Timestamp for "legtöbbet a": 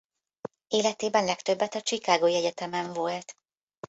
1.25-1.81